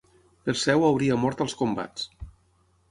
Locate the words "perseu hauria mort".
0.47-1.47